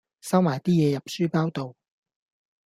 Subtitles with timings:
[0.21, 1.75] 收埋啲嘢入書包度